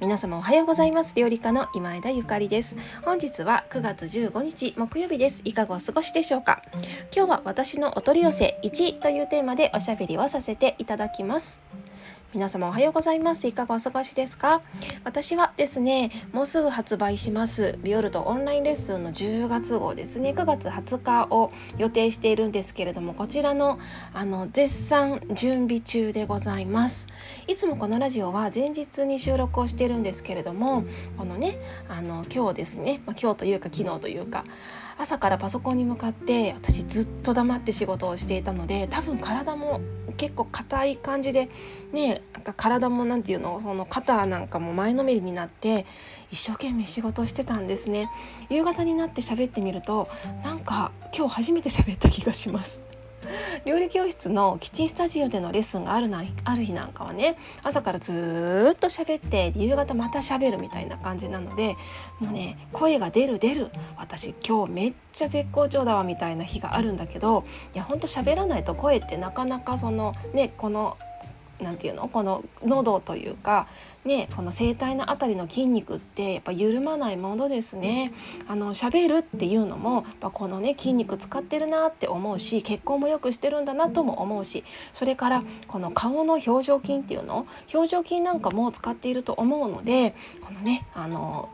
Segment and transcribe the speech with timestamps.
[0.00, 1.16] 皆様おはようございます。
[1.16, 2.76] 料理家の今枝ゆかりです。
[3.02, 5.42] 本日は9月15日木曜日です。
[5.44, 6.62] いかがお過ごしでしょうか？
[7.12, 11.58] 今日は私のお取り寄せ1というテーマでおしゃべりをさせていただきます。
[12.34, 13.46] 皆様おはようございます。
[13.48, 14.60] いかがお過ごしですか？
[15.02, 17.78] 私はですねもうすぐ発売します。
[17.82, 20.34] ビオルトオンラインレッスンの10月号ですね。
[20.36, 23.78] 9月20日を予定しているんですけれどもこちらの
[24.12, 27.06] あの絶賛準備中でございます。
[27.46, 30.84] いつもこのラジオは前日に収録をしているんですけれども
[31.16, 31.58] このね
[31.88, 34.44] あの今日ですね、まあ、今日というか昨日というか
[34.98, 39.80] 朝からパソコンに向かって私ずっと黙って仕事をしていたので多分体も
[40.16, 41.48] 結構硬い感じで
[41.92, 45.86] ねなんか体も何て言うのその肩なんかも前のめりになって
[46.32, 48.10] 一生懸命仕事してたんですね。
[48.50, 50.08] 夕方になって喋ってみると
[50.42, 52.87] なんか今日初めて喋った気がします。
[53.64, 61.76] 料理教室のキッチンスタジオでのレッスンがあるなある日なんかはね朝からずっと喋って夕方また喋るみたいな感じなので
[62.20, 70.96] もうね声が出る出る私今日めっちゃ絶好調だわみたいな日があるんだけどいやほんと喋らないと声ってなかなかそのねこの
[71.60, 72.08] 何て言うの？
[72.08, 73.66] この喉というか
[74.04, 78.12] ねこの声帯の辺りの筋肉ってやっぱ緩まないものですね。
[78.46, 87.46] あの喋るっていうのもやっぱこのね筋肉使ってるなって思うし血行も良くしてるんだなとも思うしそれからこの顔の表情筋っていうの？
[87.74, 91.48] 表情筋なんかも使っていると思うのでこのねあの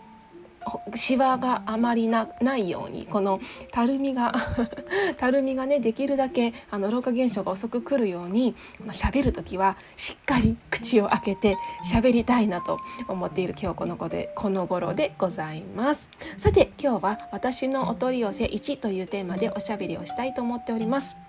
[0.94, 4.34] シワがあまりないようにこのたるみが
[5.16, 8.54] たるみがねできるだけあの老化現象が遅く来るように
[8.88, 16.10] 喋る時はしっかり口を開けて喋りたいなと思っている今日この子でこの頃でございます。
[16.36, 21.23] さて今日は私のお取り寄せ1というテーマでおしゃべりをしたいと思っております。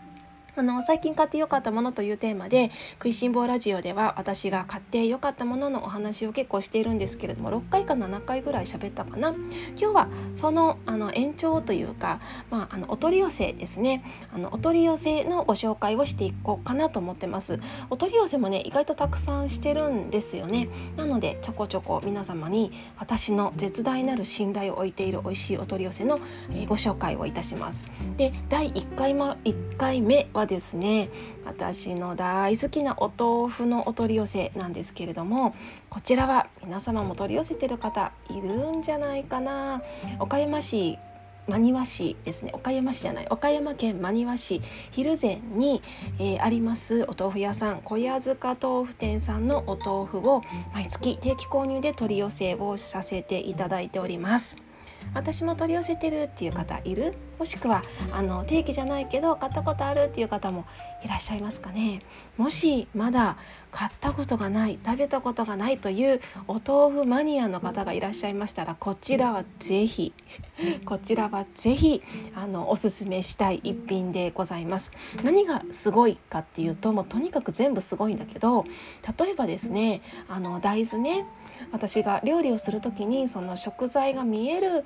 [0.57, 9.33] あの最近買ってよかったものというテーマで食いしん坊ラジオでは私が買ってよかったもののお話を結構しているんですけれども6回か7回ぐらい喋ったかな。
[9.77, 14.03] 今日はそのあの延長というか、まあ、あのお取り寄せですね。
[14.33, 17.59] あのお取り寄せのご紹介をしていこうかなと思ってます。
[17.89, 20.69] お取り寄せもね意外とたくさんしてるんですよね。
[20.95, 26.19] なのでちょこちょこ皆様に私の絶大なる信頼を置いている美味しいお取り寄せの、
[26.67, 27.87] ご紹介をいたします。
[28.15, 31.09] で第1回,、ま、1回目はですね。
[31.45, 35.55] 私の大好きなお豆腐のお取り寄せなんですけれども
[35.89, 39.81] こちらは皆様も取り寄せてる方いるんじゃないかな。
[40.19, 40.97] 岡山市
[41.47, 42.51] 真庭市ですね。
[42.53, 43.27] 岡山市じゃない。
[43.29, 44.61] 岡山県真庭市
[44.91, 45.81] 蒜山に、
[46.19, 54.64] えー、ありますお豆腐屋さん小屋塚豆腐店さんのお豆腐を毎月定期購入で取り寄せをさせていただいております。
[55.13, 57.13] 私も取り寄せてるっていう方いる？
[57.39, 60.65] もしくはあの定期じゃないけど買ったことあるっていう方も
[61.03, 62.01] いらっしゃいますかね？
[62.37, 63.37] もしまだ
[63.71, 70.13] 買ったことがない食べたことがないというお豆腐マニアの方がいらっしゃいましたらこちらは是非
[70.85, 72.01] こちらは是非
[72.35, 74.91] あのおすすめしたい一品でございます。
[75.23, 78.65] 何がすごいかっていうともうとにかく全部すごいんだけど
[79.19, 81.25] 例えばですねあの大豆ね
[81.71, 84.85] 私が料理をする時にその食材が見える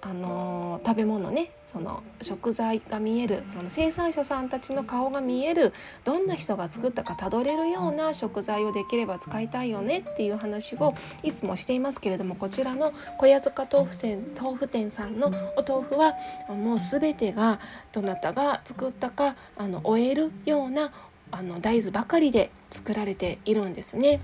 [0.00, 5.72] あの食べ物ねその食材が見えるその生産者さんたちの顔が見える
[6.04, 16.14] どんな人が作ったかたどれるような食材をできれば使いたいよねっていう話をいつもしていますけれどもこちらの小屋塚豆腐店豆腐店さんのお豆腐は
[16.48, 17.58] もう全てが
[17.92, 20.92] どなたが作ったかあの終えるような
[21.30, 24.20] あの大豆ばかりで作られているんですね。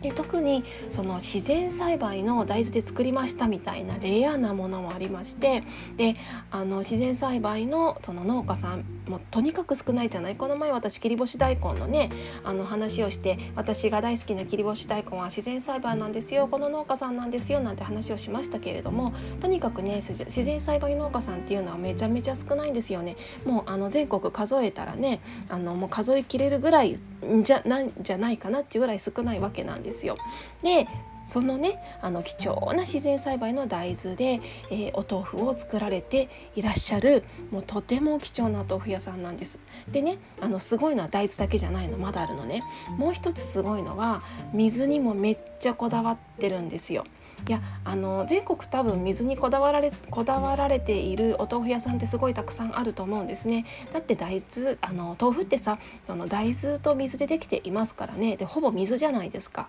[0.00, 5.62] で特にその自然栽培の大豆で作りましたみたいなレアなものもありまして
[5.96, 6.16] で
[6.50, 10.36] あの自然栽培のその農家さんもとにかく少ないじゃない？
[10.36, 12.10] この前私切り干し大根のね
[12.44, 23.16] あの話をして私が大好きな切り干し大根は自然栽培なんですよこの農家さんなんですよなんて話をしましたけれどもとにかくね自然栽培農家さんっていうのはめちゃめちゃ少ないんですよね。
[23.44, 26.96] もうあの全国数えたらねあのもう数えきれるぐらい
[27.42, 30.16] じゃないじゃないかなっていうぐらい少ないわけなんですよ。
[30.62, 30.86] で
[31.24, 34.40] そのねあの貴重な自然栽培の大豆で、
[34.70, 39.58] えー、お豆腐を作られていらっしゃるもうとても貴重なお豆腐屋さんなんです。
[39.92, 42.62] でねあのすごいのは大豆だけじゃないのまだあるのね。
[42.96, 44.22] もう一つすごいのは
[44.52, 47.04] 水にもめっちゃこだわってるんですよ。
[47.48, 53.66] いやあの全国多分水にこだわられこだわられているお豆腐屋さんってすごいたくさんあると思うんですね。
[53.92, 55.78] だって大豆あの豆腐ってさ
[56.08, 58.36] あの大豆と水でできていますからね。
[58.36, 59.68] でほぼ水じゃないですか。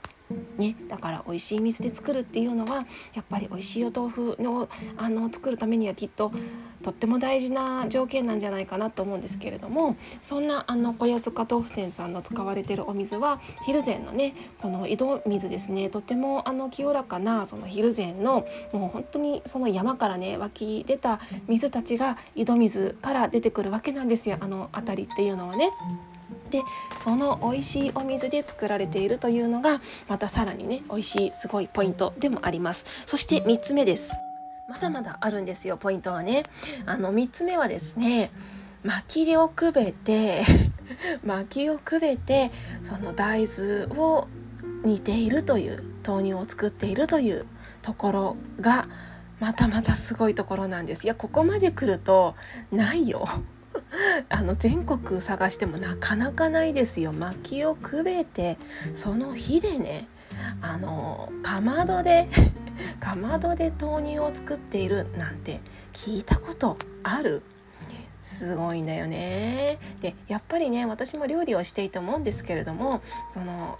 [0.57, 6.31] ね、だから美味しい水で作るっていうのはやっぱり美味しいお豆腐のあの作るためにはきっと
[6.81, 15.89] とっても大事な条件なんじゃないかなと思うんですけれどもそんなあの小安塚豆腐店さんの使われてるお水はヒルゼンのねこの井戸水ですね。
[15.89, 24.37] とてもあの清らかなそのヒルゼンのもう本当にその山からね湧き出た水たちが井戸水から出てくるわけなんですよ。
[24.39, 25.71] あの辺りっていうのはね。
[26.49, 26.61] で
[26.97, 32.85] その美味しいお水で作られているというのがまたさらにね美味しいすごいポイントでもあります。
[33.05, 34.13] そして3つ目です。
[34.71, 36.43] まだまだあるんですよポイントはね。
[36.85, 38.31] あの3つ目はですね
[38.83, 40.43] 薪をくべて
[41.25, 42.51] 薪をくべて
[42.81, 44.29] その大豆を
[44.85, 47.45] 煮ているという豆乳を作っているという
[47.81, 48.87] ところが
[49.41, 51.03] またまたすごいところなんです。
[51.03, 52.35] いやここまで来ると
[52.71, 53.25] ないよ。
[54.29, 57.11] あの全国探してもなかなかないですよ。
[57.11, 58.57] 薪をくべて
[58.93, 60.07] その火でね
[60.61, 62.27] あのかまどで
[62.99, 65.59] かまどで豆乳を作っているなんて
[65.93, 67.43] 聞いたことある？
[68.21, 73.01] すごいんだよねでやっぱりね私も料理をしていて思うんですけれども
[73.33, 73.79] その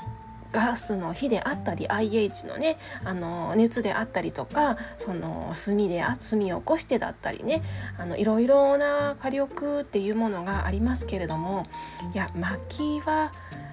[0.52, 7.62] ガスの火であったり IH のねあの熱であったりとかその炭で炭を起こしてだったりね
[7.98, 11.68] あのいろいろな火力っていうものがありますけれども
[12.14, 13.32] いや薪は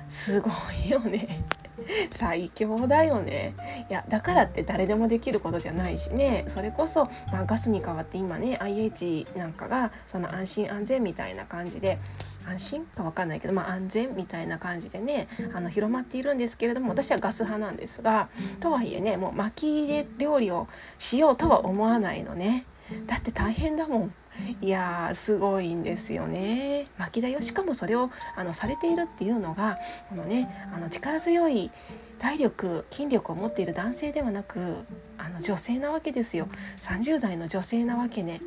[0.08, 0.50] すご
[0.86, 1.44] いよね。
[2.10, 3.54] 最強だよね。
[3.88, 6.44] いやだからって誰でもできることじゃないしね。
[6.48, 11.98] それこそ、まあ、ガスに代わって今ね IH なんかがその安心安全みたいな感じで
[12.46, 18.28] 安心か分かんないけど、まあ、安全みたいな感じでねあの広まっているんですけれども私はガス派なんですが
[18.60, 20.66] とはいえねもう薪で料理を
[20.98, 22.64] しようとは思わないのね。
[23.06, 24.14] だって大変だもん。
[24.60, 26.86] いやーすごいんですよね。
[26.98, 31.70] 薪だよしかもそれをあのされているっていうのがこのねあの力強い
[32.18, 34.76] 体力筋力を持っている男性ではなく
[35.16, 36.48] あの女性なわけですよ。
[36.80, 38.40] 30代の女性なわけね。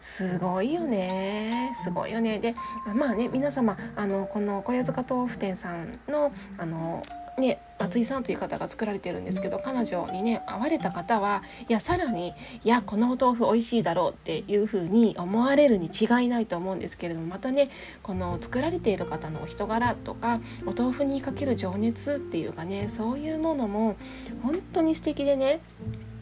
[0.00, 1.72] すごいよね。
[1.74, 2.38] すごいよね。
[2.38, 2.54] で
[2.94, 7.02] まあね皆様あのこの小屋塚豆腐店さんのあの
[7.38, 17.70] ね、松井さんという方が作られてるんですけど彼女にね会われた方はいやさらにいやこのお豆腐美味しいだろうっていうふうに思われるに違いないと思うんですけれどもまたね
[18.02, 23.96] この作られている方のお人柄とかお豆腐にかける情熱っていうかねそういうものも
[24.42, 25.60] 本当に素敵でね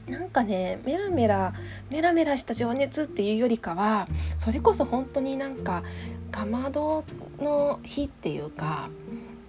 [0.07, 1.55] なんかねメラメラ
[1.91, 5.83] メラメラした情熱っていうよりかはそれこそ本当になんか
[6.31, 7.05] かまど
[7.39, 8.89] の火っていうか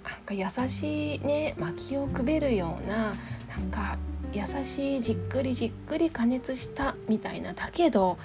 [0.07, 3.13] なんか優しいね薪をくべるような
[3.49, 3.97] なんか
[4.33, 8.17] 優しいじっくりじっくり加熱したみたいなだけど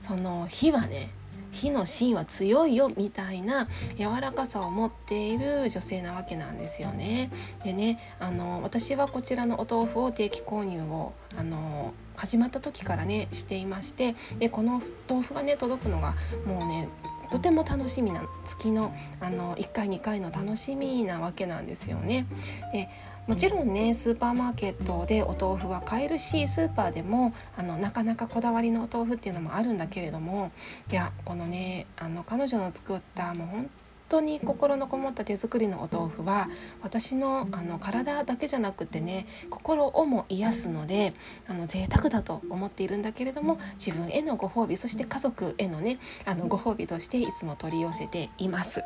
[0.00, 1.10] その火はね
[1.52, 3.68] 火の芯は強いよみたいな
[3.98, 7.30] 柔らかさを持っている女性なわけなんですよね。
[7.64, 16.14] でねあの私はこちらのお豆腐を定期購入をあの始まった時からねしていましてでこの豆腐がね届くのが
[16.46, 16.88] もうね
[17.30, 22.26] とても楽しみな月のあの1回2回の楽しみなわけなんですよね。
[22.72, 22.88] で
[23.30, 30.50] もちろんねスーパーマーケットでお豆腐は買えるしスーパーでもあのなかなかこだわりのお豆腐っていうのもあるんだけれども
[30.90, 33.70] いやこのねあの彼女の作ったもう本
[34.08, 36.48] 当に心のこもった手作りのお豆腐は
[36.82, 41.14] 私のあの体だけじゃなくてね心をも癒すので
[41.46, 48.82] あの贅沢だと思っているんだけれども自分へのご褒美そして家族へのねあのご褒美としていつも取り寄せています。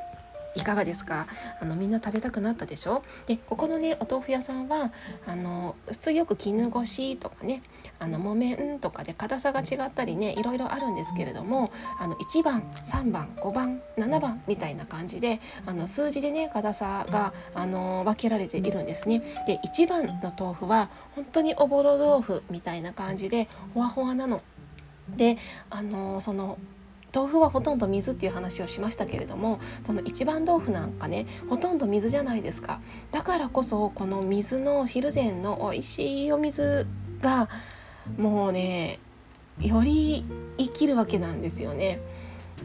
[0.55, 1.27] いかがですか？
[1.61, 3.03] あのみんな食べたくなったでしょ？
[3.27, 4.93] でここのねお豆腐屋さんは
[5.27, 7.63] あの普通よく絹ごしとかね
[7.99, 19.21] あの木綿とかで硬さが違ったりねいろいろあるんですけれどもあの1番3番5番7番みたいな感じであの数字でね硬さがあの分けられているんですね。
[19.47, 24.43] で1番の豆腐は本当におぼろ豆腐みたいな感じでほわほわなの。
[25.09, 25.37] で
[25.69, 26.59] あのその
[27.15, 32.81] 豆腐はほとんど水っていう話をしましたけれどもその一番豆腐なんかねほとんど水じゃないですか。
[33.13, 36.87] だからこそこの水のヒルゼンの美味しいお水
[37.21, 37.49] が
[38.19, 38.99] もうね
[39.61, 40.25] より
[40.59, 42.01] 生きるわけなんですよね。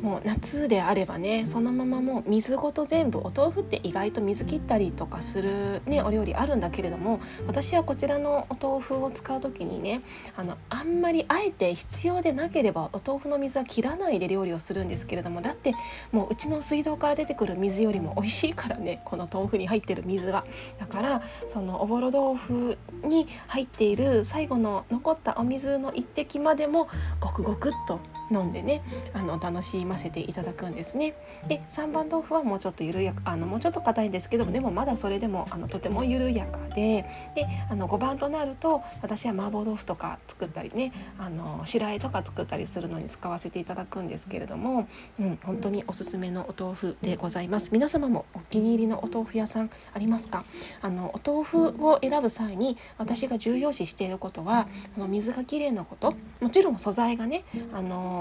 [0.02, 10.02] もう夏であればねそのままもう水ごと全部お豆腐って意外と水切ったりとかする、ね、お料理あるんだけれども私はこちらのお豆腐を使う時にね
[10.38, 15.74] あのあんまりあえて必要でなければお豆腐の水は切らないで料理をするんですけれどもだって
[16.12, 20.46] もううちの水道から出てくる水よりも美味しいからねこの豆腐に入ってる水が。
[20.80, 26.88] だからそのおぼろ豆腐に入っている最後の残ったお水の一滴までも
[27.20, 28.00] ごくごくっと
[28.32, 28.82] 飲んでね
[29.14, 31.14] あの楽しませていただくんですね。
[31.48, 37.06] で3番豆腐はもうちょっと緩やかあのもうちょっと硬いんですけどもでもまだそれでもあのとても緩やかで
[37.36, 44.88] であの5番となると私は麻婆豆腐とか作ったりねあの白あえとか作ったりするのに使わせていただくんですけれども、
[45.20, 47.70] うん、本当におすすめのお豆腐でございます。
[47.72, 50.44] 皆様もお気に入りのお豆腐屋さんありますか？
[50.82, 54.68] あのお豆腐を選ぶ際に私が重要視していることは
[54.98, 57.44] あの水がきれいなこともちろん素材がね
[57.74, 58.19] あの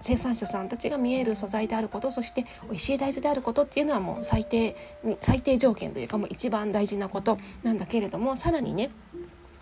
[0.00, 4.76] 生産者さんたちが見える素材であることそして美味しい大豆であることっていうのはもう最低
[5.18, 8.90] 最低条件というかもう一番大事なことなんだけれどもさらにね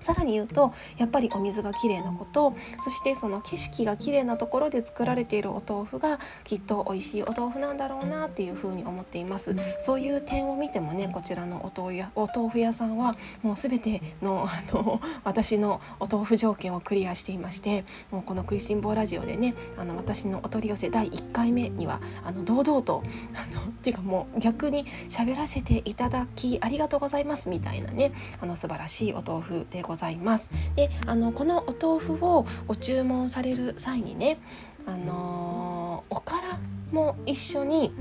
[0.01, 9.57] さらに言うとやっぱりお水がきれいなことそしてその景色がきれいなところで作られているお豆腐がきっと美味しいお豆腐なんだろうなっていうふうに思っています。
[9.79, 23.03] そういう点を見てもねこちらのお豆腐屋お豆腐屋さんはもう全てのあの私のお豆腐条件をクリアしていましてもうこの「食いしん坊ラジオ」でねあの私のお取り寄せ第1回目にはあの堂々と
[23.35, 30.51] あのっていうかもう逆に喋らせていただきありがとうございますみたいなねあの素晴らしいお豆腐でございます。
[30.75, 34.39] であのこのお豆腐をご注文される際にね
[34.87, 36.59] あのおから
[36.93, 37.93] も一緒に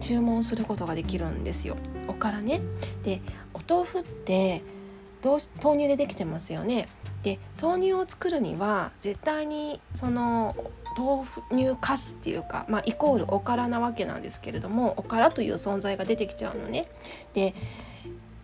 [0.00, 1.76] 注文することができるんですよ。
[2.08, 2.60] おからね
[3.02, 3.20] で
[3.54, 4.62] お豆腐って
[5.22, 6.88] どう豆乳でできてますよね。
[7.22, 10.56] で豆乳を作るには絶対にその
[10.96, 16.88] 豆乳かすっていうか、まあ、イコールおからなわけなんですけれどもおからという存在が出てきちゃうのね。
[17.34, 17.54] で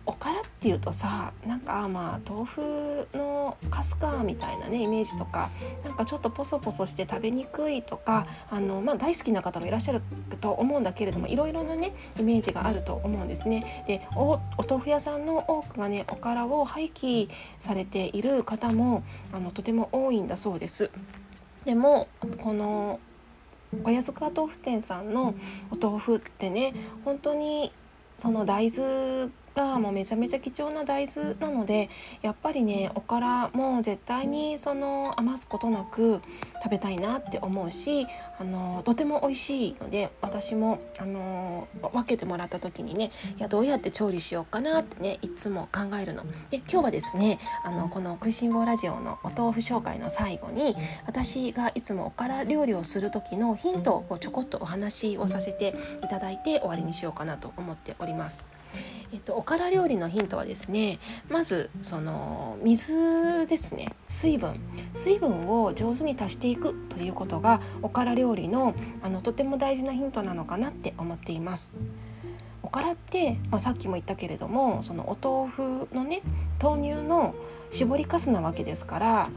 [0.07, 5.51] おからっていうとさなんかまあ豆腐のかすかみたいなねイメージとか
[5.83, 10.01] なんかちょっとポソポソして食べにくいとかあの、まあ、大好きな方もいらっしゃる
[10.39, 13.83] と思うんだけれどもいろいろなねイメージがあると思うんですね。
[13.85, 20.89] でお豆腐屋さんの多くがねおからを廃棄されている方もあのとても多いんだそうです。
[21.65, 22.07] でも
[22.41, 22.99] この
[23.83, 25.35] 小安塚豆腐店さんの
[25.69, 26.73] お豆腐ってね
[27.03, 27.73] 本当に
[28.17, 31.89] その大豆がもうめちゃめちゃ貴重な大豆なので
[32.21, 36.21] やっぱりねおからも絶対にその余すことなく
[36.63, 38.05] 食べたいなって思うし
[38.39, 46.23] あのとても美味しいので私もあの分けてもらった時にねいやどうやって調理しようかなってねいつも考えるの。
[46.51, 50.75] で今日はですねあのこの「食いしん坊ラジオ」のお豆腐紹介の最後に
[51.07, 55.73] 私がいつもおから料理をする時のヒントをちょこっとお話をさせて
[56.03, 58.45] いただいて終わりにしようかなと思っております。
[59.13, 60.99] えっと、おから料理のヒントはですね
[61.29, 64.59] まずその水ですね水分
[64.91, 71.73] 水分を上手に足していくということがおから料理のあのとても大事なヒントなのかなって思っています。
[72.63, 76.21] おからって、まあ、さっきも言ったけれどもそのお豆腐のね
[76.61, 77.33] 豆乳の
[77.69, 79.29] 絞りかすなわけですから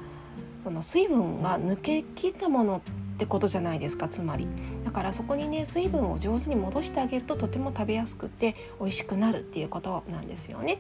[0.65, 2.83] その水分が抜けきったもの
[3.21, 4.49] ってことじゃないですかつまり。
[4.83, 10.79] だからそこにね水分を上手に戻してあげるととても食べやすくて美味しくなるっていうことなんですよね。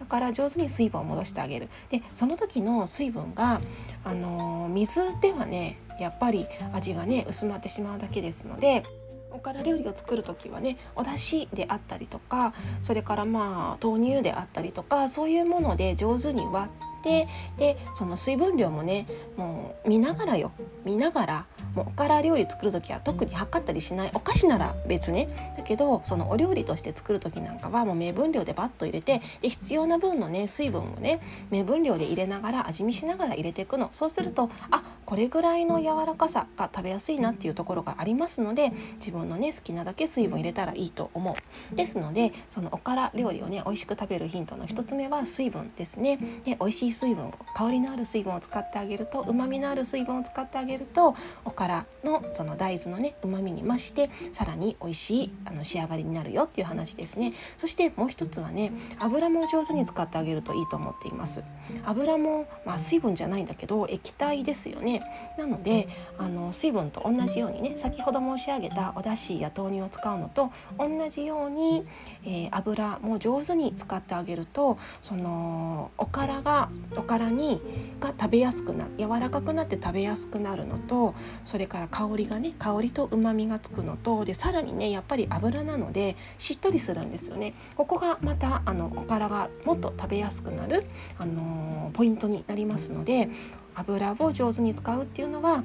[0.00, 1.68] だから上手に水分を戻してあげる。
[1.90, 3.60] でその時の水分が
[4.04, 8.84] あのー、水ではねやっぱり味がね薄まってしまうだけですので
[9.30, 19.06] おから料理を作る時はねお出汁であったりとかそれからまあ豆乳であったりとかそういうもので上手に割っててでその水分量もね
[19.36, 20.52] もう見ながらよ。
[20.84, 25.54] 見ながらもうおから料理作る時は特に測ったりしないお菓子なら別ね。
[25.56, 33.88] だけどそのお料理として作る時なんかはもう目分量でバッと入れてで必要な分のね水分をね目分量で入れながら味見しながら入れていくの。
[33.92, 41.36] そうするとあこれぐらいの柔らかさが食べやすいなっていうところがありますので自分のね好きなだけ水分入れたらいいと思
[41.72, 41.74] う。
[41.74, 46.18] ですのでそのおから料理をね美味しく食べるヒントの1つ目は水分ですね。
[46.44, 51.14] で美味しい水分を香りのある水分を使ってあげるとうまみのある水分を使ってあげると
[51.44, 57.32] おからのその大豆のねうまみに増してさらに美味しいあの仕上がりになるよっていう話ですね。
[57.56, 61.42] そしてもう一つはね油も上手に使ってあげるといいと思っています。
[61.86, 65.02] 油もまあ水分じゃないんだけど液体ですよねね。
[65.38, 65.88] なので
[66.18, 71.84] あの水分と同じようにね先ほど申し上げたお出汁や豆乳を使うのと同じように、
[72.24, 77.60] えー、油も上手に使ってあげるとそのおからがおからに
[78.00, 81.14] が食べやすくな柔らかくなって食べやすくなるのと
[81.52, 87.52] それから香りがね香りと旨味がつくのとでさらにねやっぱり油なのでしっとりするんですよね。
[87.76, 90.86] ここがまたあのおからがもっと食べやすくなる、
[91.18, 93.28] あのー、ポイントになりますので
[93.74, 95.62] 油を上手に使うっていうのは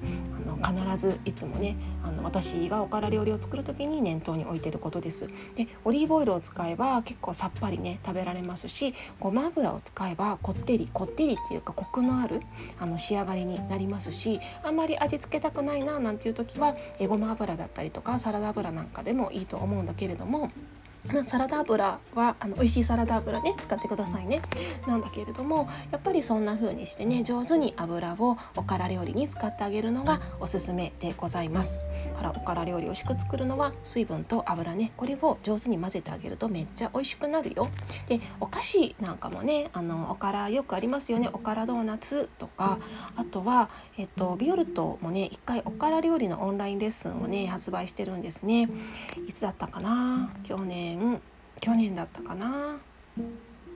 [0.63, 5.29] あの必ずいつもねあの私がおから料理を作る時に念頭に置いてることです。
[5.55, 12.41] でオリーブオイルを使えば結構さっぱりね食べられますしごま油を使えばこってりこってりっていうかコクのある
[12.79, 20.51] あの仕上がりになりますしあんまり味付けたくないななんていう時はえごま油だったりとかサラダ油なんかでもいいと思うんだけれども。
[21.13, 24.41] まあ、サラダ油はあの美味しいサラダ油ね使ってくださいね。
[24.87, 31.79] なんだけれどもやっぱりそんな風にしてね上手に油をおから料理に使ってあげるのがおすすめでございます。
[32.15, 37.69] からおから料理をしく作るのは水分と油ねこれを上手に混ぜてあげるとめっちゃ美味しくなるよ。
[38.07, 41.29] でお菓子なんかもねあのおからよくありますよね。
[41.31, 42.79] おからドーナツとか。
[43.15, 48.69] あとはえっとビオルトもね一回おから料理のオンラインレッスンをね発売してるんですね。
[49.27, 50.31] いつだったかな？
[50.43, 51.21] 去年年
[51.59, 52.79] 去年だったかな？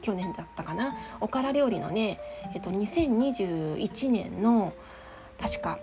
[0.02, 0.96] 去年だったかな？
[1.20, 2.20] おから料理のね
[2.54, 4.74] えっと2021年の
[5.40, 5.80] 確か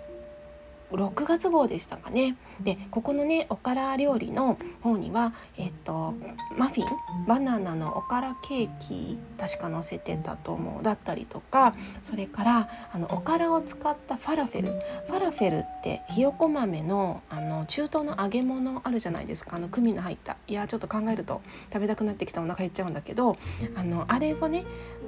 [0.91, 2.35] 6月号でしたかね。
[2.61, 6.13] でここのねおから料理の方にはえっと
[6.57, 6.87] マフィン
[7.27, 14.69] バナナのおからケーキ確か載せてたと思うだったりとかそれからあのおからを使ったファラフェル。
[15.07, 19.55] ファラフェルってひよこ豆のあの中東の揚げ物あるじゃないですか。
[19.55, 20.37] あのクミの入った。
[20.47, 21.41] いやちょっと考えると
[21.71, 23.37] 食べたくなってきたお腹減っちゃうんだけど
[23.75, 24.65] あのあれをね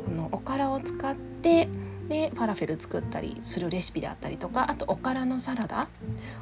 [0.07, 1.67] あのおからを使って
[2.11, 5.87] でファラフェル作ったりするレシピであったりとかあとおからのサラダ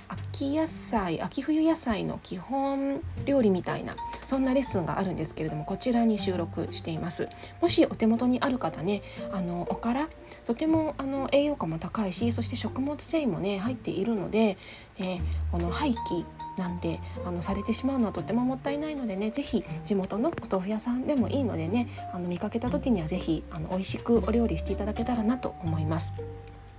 [0.10, 3.96] 秋野菜秋冬野菜の基本料理みたいな
[4.28, 7.30] そんなレッスンがあるんですけれどもこちらに収録しています
[7.62, 10.10] もしお手元にある方ねあのおから
[10.46, 14.58] とてもあの栄養価も高いしそして食物繊維もね入っているので、
[14.98, 15.20] え
[15.52, 16.26] この廃棄
[16.58, 26.14] なんてあのされてしまうのはとてももったいないのでね是非地元のお豆腐屋さんでもいいのでねあの見かけた時には是非あの美味しくお料理していただけたらなと思います。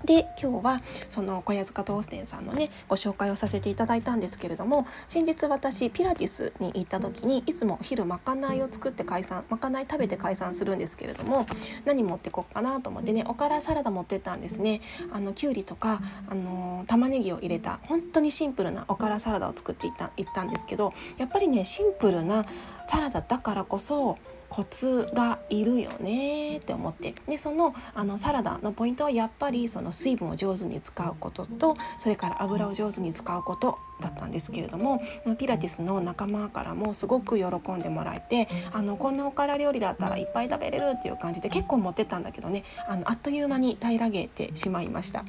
[0.05, 11.47] で今日はその小屋塚トーステンさんのねご紹介をさせていただいたんですけれども先日私ピラティスに行った時にいつもお昼まかないを作って解散まかない食べて解散するんですけれども
[11.85, 14.81] 何持ってこっかなと思ってねおからサラダ持ってったんですね。
[15.13, 22.47] あのきゅうりとかあの玉ねぎを入れた本当にシンプルなおからサラダを作っていった行ったんですけどやっぱりねシンプルな
[22.87, 35.03] サラダだからこそコツがいるよねって思ってでそのあのサラダのポイントはやっぱりその水分を上手に使うこととそれから油を上手に使うことだったんですけれども
[35.39, 45.25] ピラティスの仲間からもすごく喜んでもらえてあのこんなおから料理だったらいっぱい食べれるっていう感じで結構持ってったんだけどねあのあっという間に平らげてしまいました。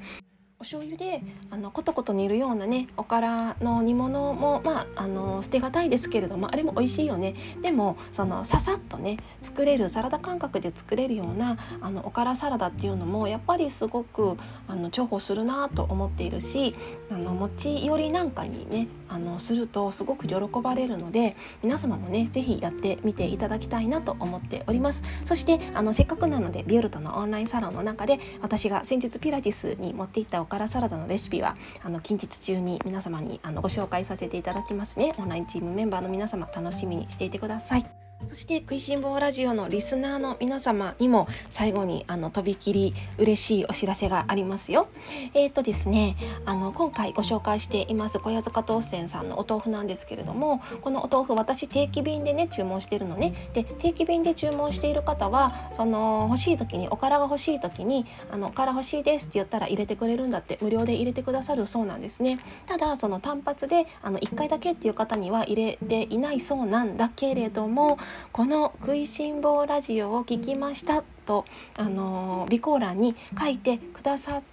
[0.61, 7.33] お醤油であのコトコト煮るようなねおからの煮物もまああの捨てがたいですけれどもあれも美味しいよね。
[7.61, 14.35] でもそのささっとね作れるサラダ感覚で作れるようなあのおからサラダっていうのもやっぱりすごく
[14.67, 16.75] あの重宝するなと思っているし
[17.09, 25.03] あの持ち寄りなんかにねあのするとすごく喜ばれるので皆様もね是非やってみていただきたいなと思っております。
[25.23, 37.98] そしてあのせっかくなのでビオルトのオンラインサロンの中で私が先日ピラティスに持っていったからサラダのレシピはあの近日中に皆様にあのご紹介させていただきますねオンラインチームメンバーの皆様楽しみにしていてください。
[38.25, 44.87] そして食いしん坊ラジオのリスナーの皆様にも最後にあのとびきり嬉しいお知らせがありますよ。
[45.33, 53.33] えっ、ー、とですねあの今回ご紹介しています小屋塚当選さんのお豆腐なんですけれどもこのお豆腐私定期便でね注文してるのね。
[53.53, 62.39] で定期便で注文している方はその欲しい時におからが欲しい時にあのおから欲しいですって言ったら入れてくれるんだって無料で入れてくださるそうなんですね。
[62.67, 67.97] ただその単発であの1回だけっていう方には入れていないそうなんだけれども
[68.31, 71.45] この「食いしん坊ラジオを聞きました」と、
[71.77, 74.49] あの備考欄に書いてくださって。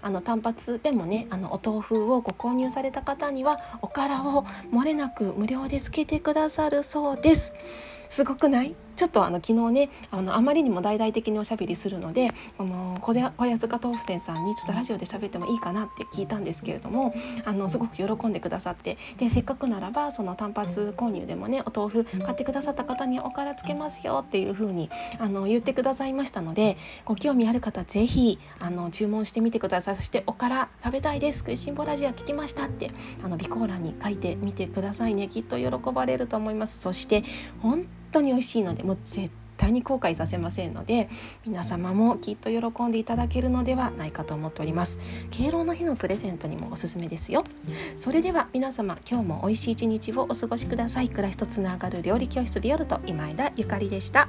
[0.00, 7.52] あの単発でもねあのお豆腐をご購入された方にはおからをもれなく無料でつけてくださるそうです
[8.10, 8.74] すごくない？
[8.96, 17.14] ちょっとあの昨日ねあのあまりにも大々的におしゃべりするのであの小安塚豆腐店さんにちょっとラジオで喋ってもいいかなって聞いたんですけれども
[17.46, 29.96] あのすごく喜んでくださってでせっかくならばその単発購入でもねお豆腐買ってくださった方におからつけますよっていう風にあの言ってくださいましたのでご興味ある方是非あの注文してみてください。
[29.96, 31.38] そしておから食べたいです。
[31.38, 32.90] 食いしん坊ラジオ聞きましたって
[33.24, 35.28] あの備考欄に書いてみてくださいね。
[35.28, 36.80] きっと喜ばれると思います。
[36.80, 37.24] そして
[37.60, 41.10] 本当に美味しいのでもう絶対に後悔させませんので
[41.46, 44.98] 皆様もきっと喜んでいただけるのではないかと思っております。
[45.30, 47.44] 敬老の日のプレゼントにもおすすめですよ。
[47.98, 51.08] それでは皆様今日も美味しい一日をお過ごしください。
[51.08, 54.28] 暮らしとつながる料理教室ビオルト今枝ゆかりでした。